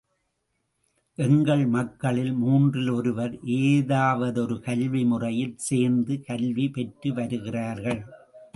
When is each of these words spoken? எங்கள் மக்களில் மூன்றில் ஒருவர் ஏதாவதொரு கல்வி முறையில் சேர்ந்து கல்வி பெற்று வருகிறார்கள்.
எங்கள் 1.17 1.65
மக்களில் 1.65 2.31
மூன்றில் 2.33 2.89
ஒருவர் 2.89 3.35
ஏதாவதொரு 3.43 4.57
கல்வி 4.59 5.03
முறையில் 5.05 5.55
சேர்ந்து 5.57 6.15
கல்வி 6.21 6.69
பெற்று 6.69 7.13
வருகிறார்கள். 7.13 8.01